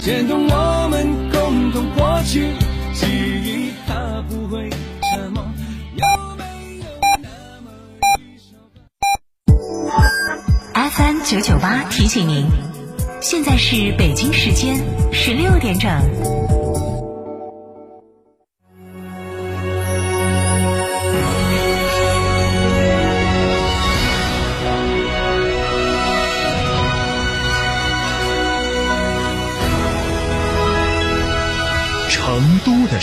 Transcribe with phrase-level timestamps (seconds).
[0.00, 2.52] 牵动我们共同过去，
[2.92, 5.42] 记忆它不会沉默。
[5.96, 6.04] 有
[6.36, 6.44] 没
[6.78, 6.84] 有
[7.22, 7.28] 那
[7.62, 7.70] 么
[8.18, 8.80] 一首歌
[10.74, 12.46] ？FM 九九八提醒您，
[13.20, 14.76] 现在是北京时间
[15.12, 15.90] 十六点整。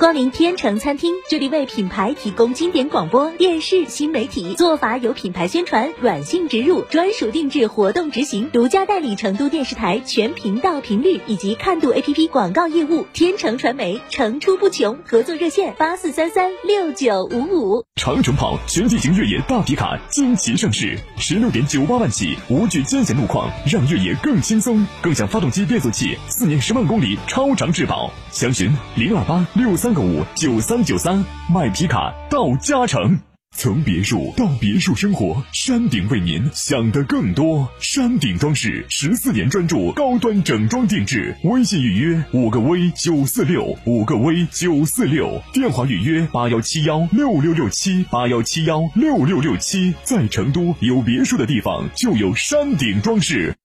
[0.00, 13.06] 光临天成餐厅，这里为品牌提供经典广播电视新媒体做法有品牌宣传、软性植入、专属定制活动执行，独家代理成都电视台全频道频率以及看度 APP 广告业务。
[13.12, 17.84] 天成传媒层出不穷，合作热线八四三三六九五五。
[17.96, 24.86] 长城炮全地形越野大皮卡惊奇上市，十六点九八万起，无惧艰险路况，让越野更轻松。
[25.02, 28.10] 更享发动机变速器，四年十万公里超长质保。
[28.30, 33.18] 详询零二八六三三个五九三九三，卖皮卡到嘉诚。
[33.56, 37.68] 从别墅到别墅生活，山顶为您想的更多。
[37.80, 49.92] 山顶装饰十四年专注高端整装定制，微信预约五个 V 九四六五个 V 九四六，电话预约八幺七幺六六六七八幺七幺六六六七。
[50.04, 53.56] 在成都有别墅的地方就有山顶装饰。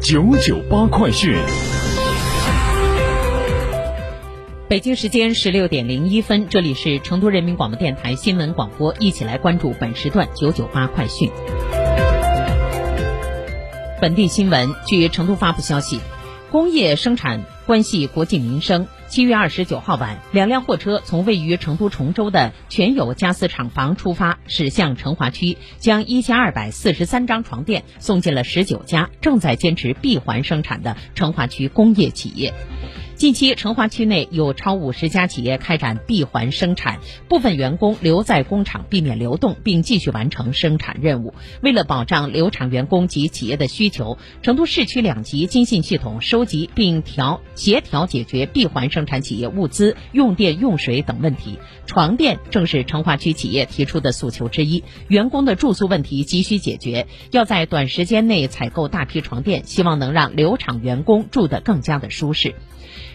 [0.00, 1.36] 九九八快讯。
[4.68, 11.30] 北京时间十六点零一分，这里是成都人民广播电台新闻广播，一起来关注本时段九九八快讯。
[14.00, 16.00] 本地新闻，据成都发布消息，
[16.50, 18.88] 工业生产关系国计民生。
[19.06, 32.52] 七月二十九号晚，两辆货车从位于成都崇州的全友家私厂房出发，驶向成华区，将一千二百四十三张床垫送进了十九家正在坚持闭环生产的成华区工业企业。
[33.16, 37.00] 近期，成华区内有超五十家企业开展闭环生产，
[37.30, 41.32] 部分员工留在工厂避免流动，并继续完成生产任务。
[41.62, 51.58] 为了保障留厂员工及企业的需求，成都市区两级经信系统收集并调协调解决闭环生产企业物资、用电、用水等问题。
[51.86, 62.54] 床垫正是成华区企业提出的诉求之一，员工的住宿问题急需解决，要在短时间内采购大批床垫，希望能让留厂员工住得更加的舒适。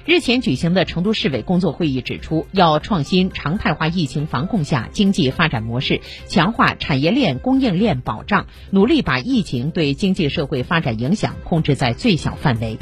[0.05, 12.79] 日前举行的成都市委工作会议指出，要创新常态化疫情防控下经济发展模式，强化产业链供应链保障，努力把疫情对经济社会发展影响控制在最小范围。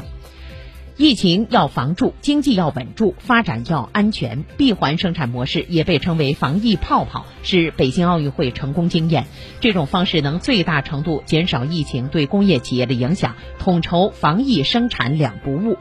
[0.96, 4.44] 疫情要防住，经济要稳住，发展要安全。
[4.56, 9.26] 闭环生产模式也被称为防疫泡泡，是北京奥运会成功经验。
[9.60, 15.76] 这种方式能最大程度减少疫情对工业企业的影响，统筹防疫生产两不误。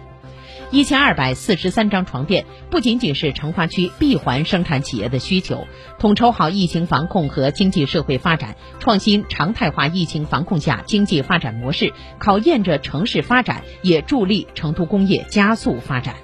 [0.71, 16.15] 一千二百四十三张床垫不仅仅是成华区闭环生产企业的需求，统筹好疫情防控和经济社会发展，创新常态化疫情防控下经济发展模式，考验着城市发展，也助力成都工业加速发展。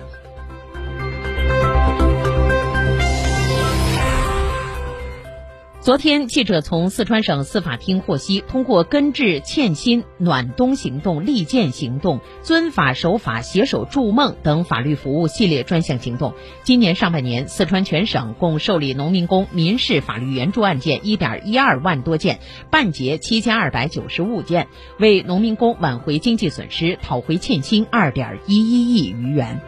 [5.85, 22.39] 昨天，记者从四川省司法厅获悉，通过根治欠薪、暖冬行动、利剑行动、遵法守法、携手筑梦等法律服务系列专项行动，今年上半年，四川全省共受理农民工民事法律援助案件一点一二万多件，
[22.71, 24.67] 办结七千二百九十五件，
[24.97, 29.61] 为农民工挽回经济损失、讨回欠薪二点一一亿余元。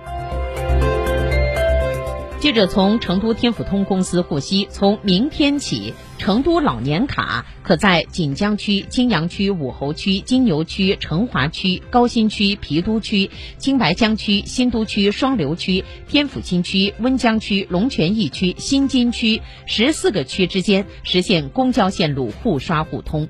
[2.40, 23.28] 记者从成都天府通公司获悉，从明天起，成都老年卡可在锦江区、金阳区、武侯区、金牛区、成华区、高新区、郫都区、青白江区、新都区、双流区、天府新区、温江区、龙泉驿区、新津区十四个区之间实现公交线路互刷互通。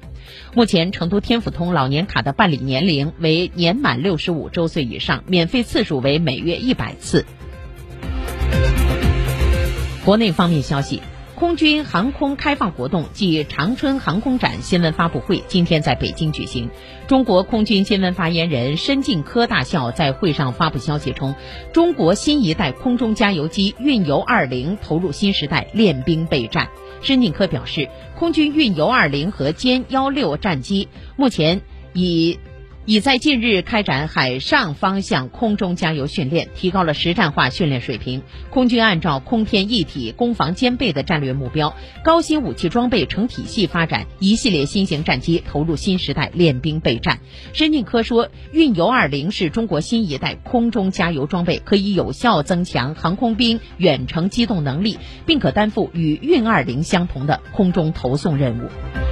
[0.53, 7.25] 目前，成都天府通老年卡的办理年龄为年满六十五周岁以上，免费次数为每月一百次。
[10.07, 11.01] 国内方面消息，
[11.35, 16.69] 空军航空开放活动暨长春航空展新闻发布会今天在北京举行。
[17.09, 21.35] 中国空军新闻发言人申进科大校在会上发布消息称，
[21.73, 26.69] 中国新一代空中加油机运油二零投入新时代，练兵备战。
[27.01, 30.87] 申进科表示，空军运油二零和歼幺六战机
[31.17, 31.59] 目前
[31.91, 32.39] 已。
[32.87, 38.21] 已在近日开展海上方向空中加油训练，提高了实战化训练水平。
[38.49, 47.19] 空军按照空天一体、攻防兼备的战略目标，高新武器装备成体系发展，一系列新型战机投入新时代练兵备战。
[47.51, 59.06] 申进科说，运油二零是中国新一代空中加油装备，可以有效增强航空兵远程机动能力，并可担负与运二零相同的空中投送任务。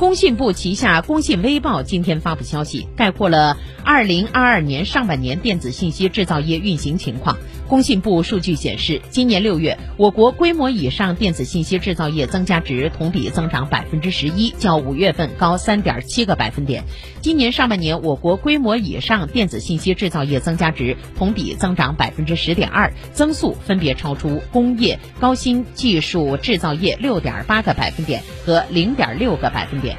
[0.00, 7.36] 工信部旗下工信微报今天发布消息，概括了二零二二年上半年电子信息制造业运行情况。
[7.68, 16.82] 工信部数据显示，今年六月，我国规模以上电子信息制造业增加值同比增长百分之十一，较五月份高三点七个百分点。
[17.20, 29.89] 今年上半年，我国规模以上电子信息制造业增加值同比增长百分之十点二，增速分别超出工业、高新技术制造业六点八个百分点和零点六个百分点。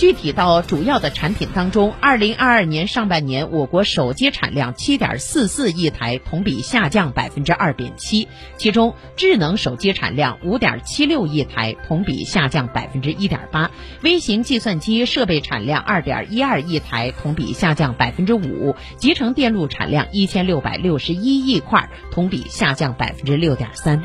[0.00, 8.26] 具体到主要的产品当中，二零二二年上半年，我国手机产量七点四四亿台，同比下降百分之二点七。
[8.56, 13.70] 其中，智能手机产量五点七六亿台，同比下降百分之一点八；
[14.00, 24.02] 微型计算机设备产量二点一二亿台，同比下降百分之五；集成电路产量一千六百六十一亿块，同比下降百分之六点三。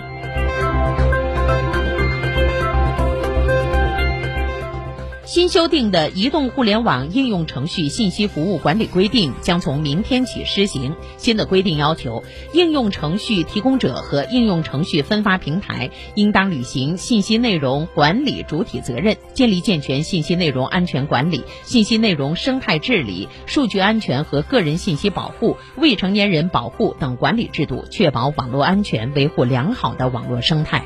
[5.35, 10.95] 新修订的《移动互联网应用程序信息服务管理规定》将从明天起施行。
[11.17, 12.23] 新的规定要求，
[12.53, 30.85] 应用程序提供者和应用程序分发平台应当履行信息内容管理主体责任，建立健全信息内容安全管理、信息内容生态治理、数据安全和个人信息保护、未成年人保护等管理制度，确保网络安全，维护良好的网络生态。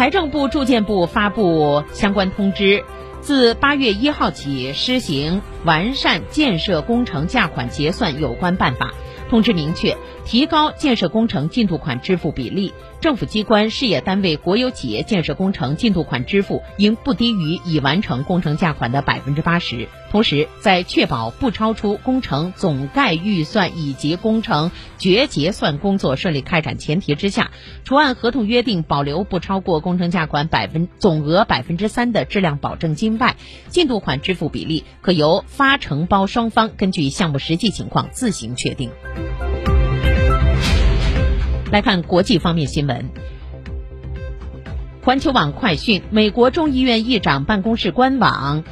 [0.00, 2.84] 财政部住建部发布相关通知，
[3.20, 8.94] 自八月一号起施行完善建设工程价款结算有关办法。
[9.28, 12.72] 通知明确，提高建设工程进度款支付比例。
[13.00, 19.88] 政府机关、事业单位、国有企业建设工程进度款支付应不低于已完成工程价款的百分之八十。
[20.10, 27.52] 同时，在确保不超出工程总概预算以及工程决结算工作顺利开展前提之下，
[27.84, 33.36] 除按合同约定保留不超过工程价款百分总额百分之三的质量保证金外，
[33.68, 38.90] 进度款支付比例可由发承包双方根据项目实际情况自行确定。
[41.70, 43.10] 来看国际方面新闻。
[45.02, 48.64] 环球网快讯：美国众议院议长办公室官网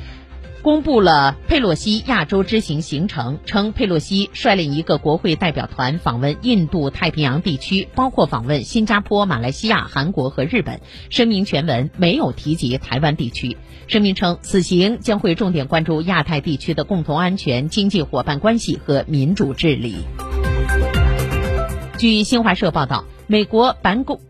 [0.60, 10.80] 公布了佩洛西亚洲之行行程，称佩洛西率领一个国会代表团访问印度太平洋地区，包括访问新加坡、马来西亚、韩国和日本。
[11.08, 13.56] 声明全文没有提及台湾地区。
[13.86, 19.94] 声明称，此行将会重点关注亚太地区的共同安全、经济伙伴关系和民主治理。
[21.98, 24.20] 据新华社报道，美国白宫，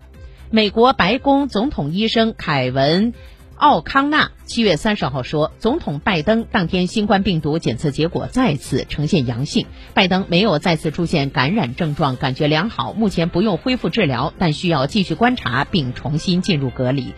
[0.51, 3.13] 美国白宫总统医生凯文·
[3.57, 17.13] 奥康纳七月三十号说，总统拜登当天新冠病毒检测结果再次呈现阳性，拜登没有再次出现感染症状，感觉良好，目前不用恢复治疗，但需要继续观察并重新进入隔离。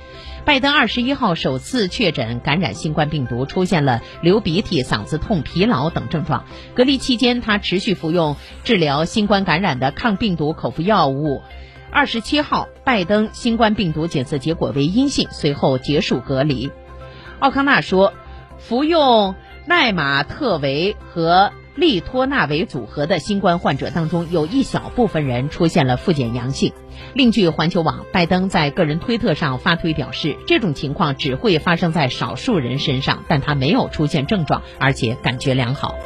[0.44, 6.44] 拜登二十一号首次确诊感染新冠病毒，出现了流鼻涕、嗓子痛、疲劳等症状。
[6.74, 11.42] 隔离期间，他持续服用治疗新冠感染的抗病毒口服药物。
[11.92, 16.70] 二十七号，拜登新冠病毒检测结果为阴性，随后结束隔离。
[17.38, 18.12] 奥康纳说，
[18.58, 19.34] 服用
[19.66, 21.52] 奈玛特韦和。
[21.76, 26.72] 利托纳韦组合的新冠患者当中，有一小部分人出现了复检阳性。
[27.14, 35.98] 另据环球网，拜登在个人推特上发推表示，这种情况只会发生在少数人身上，但他没有出现症状，而且感觉良好。